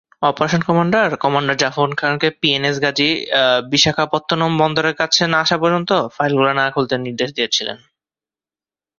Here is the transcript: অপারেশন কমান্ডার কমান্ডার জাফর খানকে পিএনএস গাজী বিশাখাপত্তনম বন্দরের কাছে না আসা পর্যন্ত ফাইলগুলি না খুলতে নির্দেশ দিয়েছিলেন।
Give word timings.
অপারেশন 0.23 0.61
কমান্ডার 0.67 1.07
কমান্ডার 1.23 1.59
জাফর 1.61 1.89
খানকে 1.99 2.27
পিএনএস 2.41 2.77
গাজী 2.83 3.09
বিশাখাপত্তনম 3.71 4.51
বন্দরের 4.61 4.95
কাছে 5.01 5.23
না 5.27 5.37
আসা 5.43 5.57
পর্যন্ত 5.61 5.91
ফাইলগুলি 6.15 6.53
না 6.55 6.65
খুলতে 6.73 6.95
নির্দেশ 6.97 7.29
দিয়েছিলেন। 7.37 7.77